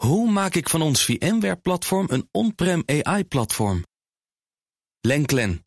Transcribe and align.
Hoe 0.00 0.30
maak 0.30 0.54
ik 0.54 0.68
van 0.68 0.82
ons 0.82 1.04
VMware-platform 1.04 2.06
een 2.10 2.28
on-prem 2.30 2.82
AI-platform? 2.86 3.84
Lenklen, 5.00 5.66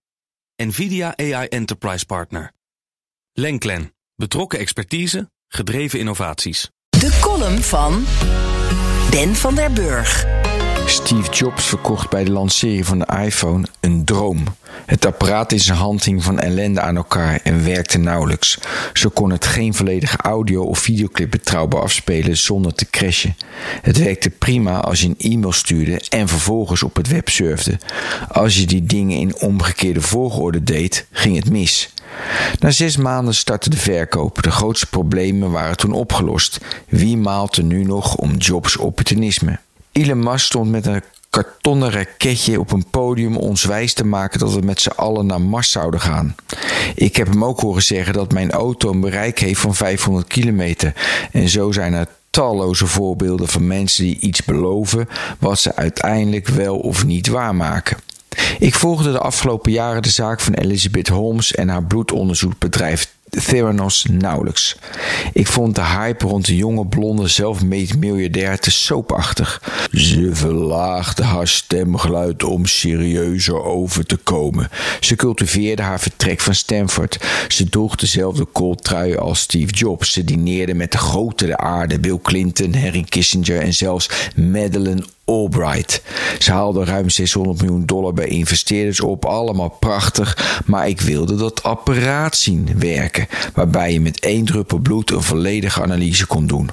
NVIDIA 0.56 1.17
AI 1.17 1.48
Enterprise 1.48 2.06
Partner. 2.06 2.51
Lenklen, 3.33 3.93
betrokken 4.15 4.59
expertise, 4.59 5.31
gedreven 5.47 5.99
innovaties. 5.99 6.69
De 6.89 7.19
column 7.21 7.61
van 7.61 8.05
Ben 9.09 9.35
van 9.35 9.55
der 9.55 9.71
Burg. 9.71 10.43
Steve 10.86 11.31
Jobs 11.31 11.65
verkocht 11.65 12.09
bij 12.09 12.23
de 12.23 12.31
lancering 12.31 12.86
van 12.86 12.99
de 12.99 13.20
iPhone 13.23 13.66
een 13.79 14.05
droom. 14.05 14.43
Het 14.86 15.05
apparaat 15.05 15.52
in 15.52 15.59
zijn 15.59 15.77
hand 15.77 16.04
hing 16.04 16.23
van 16.23 16.39
ellende 16.39 16.81
aan 16.81 16.95
elkaar 16.95 17.39
en 17.43 17.66
werkte 17.66 17.98
nauwelijks. 17.98 18.57
Zo 18.93 19.09
kon 19.09 19.30
het 19.30 19.45
geen 19.45 19.73
volledige 19.73 20.17
audio- 20.17 20.63
of 20.63 20.80
videoclip 20.80 21.31
betrouwbaar 21.31 21.81
afspelen 21.81 22.38
zonder 22.38 22.73
te 22.73 22.89
crashen. 22.89 23.35
Het 23.81 23.98
werkte 23.98 24.30
prima 24.30 24.80
als 24.80 25.02
je 25.02 25.07
een 25.07 25.31
e-mail 25.31 25.52
stuurde 25.52 26.02
en 26.09 26.27
vervolgens 26.27 26.84
op 26.84 26.95
het 26.95 27.08
web 27.08 27.30
surfde. 27.30 27.80
Als 28.27 28.58
je 28.58 28.66
die 28.66 28.84
dingen 28.84 29.17
in 29.17 29.39
omgekeerde 29.39 30.02
volgorde 30.02 30.63
deed, 30.63 31.08
ging 31.11 31.36
het 31.36 31.50
mis. 31.50 31.94
Na 32.59 32.72
zes 32.72 32.97
maanden 32.97 33.36
startte 33.36 33.70
de 33.70 33.77
verkoop. 33.77 34.44
De 34.44 34.52
grootste 34.52 34.88
problemen 34.88 35.52
waren 35.52 35.77
toen 35.77 35.94
opgelost. 35.94 36.59
Wie 36.89 37.17
maalt 37.17 37.55
er 37.55 37.63
nu 37.63 37.84
nog 37.84 38.16
om 38.16 38.36
Jobs 38.36 38.77
opportunisme? 38.77 39.59
Elon 39.93 40.20
Musk 40.20 40.45
stond 40.45 40.71
met 40.71 40.85
een 40.85 41.02
kartonnen 41.29 41.91
raketje 41.91 42.59
op 42.59 42.71
een 42.71 42.85
podium 42.89 43.38
ons 43.38 43.63
wijs 43.63 43.93
te 43.93 44.05
maken 44.05 44.39
dat 44.39 44.53
we 44.53 44.61
met 44.61 44.81
z'n 44.81 44.89
allen 44.89 45.25
naar 45.25 45.41
Mars 45.41 45.71
zouden 45.71 45.99
gaan. 45.99 46.35
Ik 46.95 47.16
heb 47.16 47.27
hem 47.27 47.43
ook 47.43 47.59
horen 47.59 47.83
zeggen 47.83 48.13
dat 48.13 48.31
mijn 48.31 48.52
auto 48.52 48.89
een 48.89 48.99
bereik 48.99 49.39
heeft 49.39 49.59
van 49.59 49.75
500 49.75 50.27
kilometer. 50.27 50.93
En 51.31 51.49
zo 51.49 51.71
zijn 51.71 51.93
er 51.93 52.07
talloze 52.29 52.88
voorbeelden 52.88 53.47
van 53.47 53.67
mensen 53.67 54.03
die 54.03 54.19
iets 54.19 54.43
beloven 54.43 55.09
wat 55.39 55.59
ze 55.59 55.75
uiteindelijk 55.75 56.47
wel 56.47 56.77
of 56.77 57.05
niet 57.05 57.27
waarmaken. 57.27 57.97
Ik 58.59 58.75
volgde 58.75 59.11
de 59.11 59.19
afgelopen 59.19 59.72
jaren 59.72 60.02
de 60.02 60.09
zaak 60.09 60.39
van 60.39 60.53
Elizabeth 60.53 61.07
Holmes 61.07 61.55
en 61.55 61.69
haar 61.69 61.83
bloedonderzoekbedrijf 61.83 63.11
Theranos 63.42 64.06
nauwelijks. 64.12 64.76
Ik 65.34 65.48
vond 65.48 65.76
de 65.76 65.86
hype 65.86 66.26
rond 66.26 66.45
de 66.45 66.56
jonge 66.56 66.86
blonde 66.86 67.28
zelfmade 67.28 67.98
miljardair 67.98 68.59
te 68.59 68.72
soapachtig. 68.72 69.62
Ze 69.92 70.30
verlaagde 70.34 71.23
haar 71.23 71.48
stemgeluid 71.48 72.44
om 72.44 72.66
serieuzer 72.66 73.64
over 73.64 74.06
te 74.06 74.17
komen. 74.17 74.70
Ze 75.00 75.16
cultiveerde 75.16 75.81
haar 75.81 76.00
vertrek 76.00 76.40
van 76.40 76.56
Stanford. 76.56 77.17
Ze 77.48 77.70
droeg 77.70 77.95
dezelfde 77.95 78.45
kooltrui 78.45 79.16
als 79.16 79.40
Steve 79.40 79.73
Jobs. 79.73 80.14
Ze 80.14 80.23
dineerde 80.23 80.73
met 80.73 80.92
de 80.92 80.97
grote 80.97 81.45
de 81.45 81.58
aarde, 81.58 82.00
Bill 82.00 82.20
Clinton, 82.22 82.73
Henry 82.73 83.03
Kissinger 83.09 83.59
en 83.59 83.73
zelfs 83.73 84.09
Madeleine 84.36 85.03
Albright. 85.25 86.02
Ze 86.39 86.52
haalde 86.52 86.85
ruim 86.85 87.09
600 87.09 87.61
miljoen 87.61 87.85
dollar 87.85 88.13
bij 88.13 88.27
investeerders 88.27 89.02
op. 89.02 89.25
Allemaal 89.25 89.69
prachtig. 89.69 90.61
Maar 90.66 90.88
ik 90.88 91.02
wilde 91.02 91.35
dat 91.35 91.63
apparaat 91.63 92.35
zien 92.35 92.69
werken. 92.79 93.27
Waarbij 93.53 93.94
je 93.94 94.01
met 94.01 94.19
één 94.19 94.45
druppel 94.45 94.77
bloed 94.77 95.11
een 95.11 95.21
volledige 95.21 95.81
analyse 95.81 96.27
kon 96.27 96.47
doen. 96.47 96.69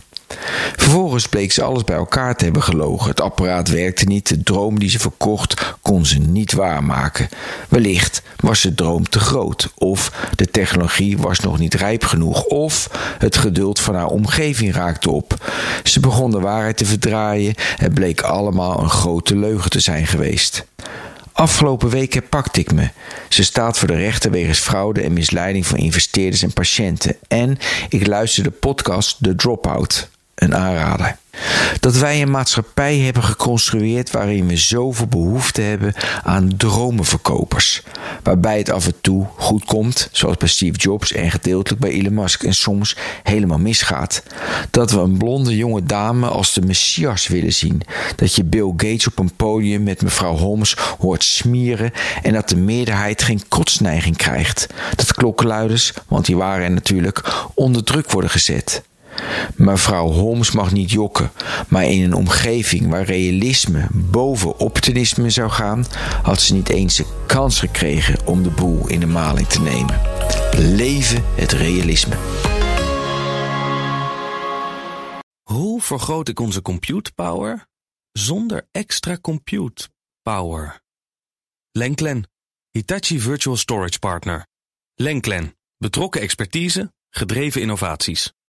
Vervolgens 0.77 1.29
bleek 1.29 1.53
ze 1.53 1.63
alles 1.63 1.85
bij 1.85 1.97
elkaar 1.97 2.37
te 2.37 2.45
hebben 2.45 2.63
gelogen. 2.63 3.09
Het 3.09 3.21
apparaat 3.21 3.69
werkte 3.69 4.05
niet, 4.05 4.29
de 4.29 4.43
droom 4.43 4.79
die 4.79 4.91
ze 4.91 4.99
verkocht 4.99 5.75
kon 5.83 6.07
ze 6.07 6.19
niet 6.19 6.53
waarmaken. 6.53 7.29
Wellicht 7.69 8.23
was 8.37 8.61
de 8.61 8.75
droom 8.75 9.09
te 9.09 9.21
groot, 9.21 9.73
of 9.75 10.13
de 10.35 10.47
technologie 10.47 11.19
was 11.19 11.41
nog 11.41 11.59
niet 11.59 11.75
rijp 11.75 12.05
genoeg, 12.05 12.45
of 12.45 12.91
het 13.19 13.37
geduld 13.37 13.81
van 13.81 13.95
haar 13.95 14.07
omgeving 14.07 14.75
raakte 14.75 15.11
op. 15.11 15.35
Ze 15.85 16.01
begon 16.01 16.31
de 16.31 16.41
waarheid 16.41 16.77
te 16.77 16.85
verdraaien, 16.85 17.55
het 17.77 17.95
bleek 17.95 18.21
allemaal 18.21 18.81
een 18.83 18.91
grote 18.91 19.37
leugen 19.37 19.71
te 19.71 19.81
zijn 19.81 20.07
geweest. 20.07 20.65
Afgelopen 21.33 21.89
week 21.89 22.13
herpakte 22.13 22.61
ik 22.61 22.73
me. 22.73 22.89
Ze 23.29 23.45
staat 23.45 23.79
voor 23.79 23.89
de 23.89 23.97
rechter 23.97 24.31
wegens 24.31 24.59
fraude 24.59 25.01
en 25.01 25.13
misleiding 25.13 25.67
van 25.67 25.79
investeerders 25.79 26.43
en 26.43 26.53
patiënten. 26.53 27.17
En 27.29 27.59
ik 27.89 28.07
luisterde 28.07 28.51
de 28.51 28.57
podcast 28.57 29.17
The 29.21 29.35
Dropout 29.35 30.09
een 30.41 30.57
aanrader. 30.57 31.17
Dat 31.81 31.97
wij 31.97 32.23
een 32.23 32.31
maatschappij 32.31 32.99
hebben 32.99 33.23
geconstrueerd 33.23 34.11
waarin 34.11 34.47
we 34.47 34.57
zoveel 34.57 35.07
behoefte 35.07 35.61
hebben 35.61 35.95
aan 36.23 36.57
dromenverkopers. 36.57 37.83
Waarbij 38.23 38.59
het 38.59 38.71
af 38.71 38.87
en 38.87 39.01
toe 39.01 39.27
goed 39.37 39.65
komt, 39.65 40.09
zoals 40.13 40.37
bij 40.37 40.49
Steve 40.49 40.79
Jobs 40.79 41.13
en 41.13 41.31
gedeeltelijk 41.31 41.81
bij 41.81 41.91
Elon 41.91 42.15
Musk, 42.15 42.43
en 42.43 42.55
soms 42.55 42.97
helemaal 43.23 43.59
misgaat. 43.59 44.23
Dat 44.71 44.91
we 44.91 44.99
een 44.99 45.19
blonde 45.19 45.57
jonge 45.57 45.83
dame 45.83 46.27
als 46.27 46.53
de 46.53 46.63
messias 46.63 47.29
willen 47.29 47.53
zien. 47.53 47.83
Dat 48.17 48.35
je 48.35 48.45
Bill 48.45 48.73
Gates 48.77 49.07
op 49.07 49.19
een 49.19 49.35
podium 49.37 49.83
met 49.83 50.03
mevrouw 50.03 50.37
Holmes 50.37 50.77
hoort 50.99 51.25
smieren 51.25 51.93
en 52.23 52.33
dat 52.33 52.49
de 52.49 52.57
meerderheid 52.57 53.23
geen 53.23 53.43
kotsneiging 53.49 54.17
krijgt. 54.17 54.67
Dat 54.97 55.15
klokkenluiders, 55.15 55.93
want 56.09 56.27
die 56.27 56.37
waren 56.37 56.65
er 56.65 56.71
natuurlijk, 56.71 57.23
onder 57.55 57.85
druk 57.85 58.11
worden 58.11 58.31
gezet. 58.31 58.83
Mevrouw 59.57 60.09
Holmes 60.09 60.51
mag 60.51 60.73
niet 60.73 60.91
jokken, 60.91 61.31
maar 61.69 61.85
in 61.85 62.03
een 62.03 62.15
omgeving 62.15 62.89
waar 62.89 63.05
realisme 63.05 63.87
boven 63.93 64.59
optimisme 64.59 65.31
zou 65.31 65.51
gaan, 65.51 65.87
had 66.23 66.41
ze 66.41 66.55
niet 66.55 66.69
eens 66.69 66.97
de 66.97 67.07
kans 67.27 67.59
gekregen 67.59 68.27
om 68.27 68.43
de 68.43 68.51
boel 68.51 68.89
in 68.89 69.01
de 69.01 69.07
maling 69.07 69.47
te 69.47 69.61
nemen. 69.61 70.01
Leven 70.53 71.25
het 71.35 71.53
realisme. 71.53 72.17
Hoe 75.43 75.81
vergroot 75.81 76.29
ik 76.29 76.41
onze 76.41 76.63
compute 76.63 77.13
power 77.13 77.67
zonder 78.13 78.69
extra 78.73 79.19
compute 79.21 79.89
power? 80.23 80.81
Lenklen, 81.73 82.31
Hitachi 82.71 83.21
Virtual 83.21 83.57
Storage 83.57 83.99
Partner. 83.99 84.47
Lenklen, 84.95 85.57
betrokken 85.77 86.21
expertise, 86.21 86.93
gedreven 87.11 87.61
innovaties. 87.61 88.33